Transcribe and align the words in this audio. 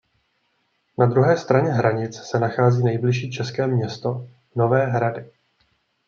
Na 0.99 1.05
druhé 1.05 1.37
straně 1.37 1.69
hranic 1.71 2.15
se 2.15 2.39
nachází 2.39 2.83
nejbližší 2.83 3.31
české 3.31 3.67
město 3.67 4.27
Nové 4.55 4.85
Hrady. 4.85 5.31